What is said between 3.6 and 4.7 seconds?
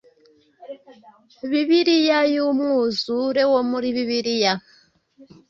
muri Bibiliya